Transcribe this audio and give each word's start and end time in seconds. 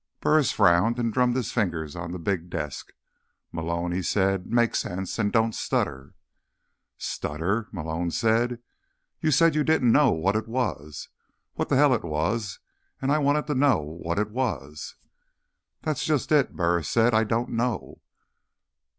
Burris 0.19 0.51
frowned 0.51 0.97
and 0.97 1.13
drummed 1.13 1.35
his 1.35 1.51
fingers 1.51 1.95
on 1.95 2.11
his 2.11 2.21
big 2.23 2.49
desk. 2.49 2.91
"Malone," 3.51 3.91
he 3.91 4.01
said, 4.01 4.47
"make 4.47 4.73
sense. 4.73 5.19
And 5.19 5.31
don't 5.31 5.53
stutter." 5.53 6.15
"Stutter?" 6.97 7.67
Malone 7.71 8.09
said. 8.09 8.57
"You 9.19 9.29
said 9.29 9.53
you 9.53 9.63
didn't 9.63 9.91
know 9.91 10.09
what 10.09 10.35
it 10.35 10.47
was. 10.47 11.09
What 11.53 11.69
the 11.69 11.75
hell 11.77 11.93
it 11.93 12.03
was. 12.03 12.57
And 12.99 13.11
I 13.11 13.19
wanted 13.19 13.45
to 13.45 13.53
know 13.53 13.77
what 13.79 14.17
it 14.17 14.31
was." 14.31 14.95
"That's 15.83 16.03
just 16.03 16.31
it," 16.31 16.55
Burris 16.55 16.89
said. 16.89 17.13
"I 17.13 17.23
don't 17.23 17.49
know." 17.49 18.01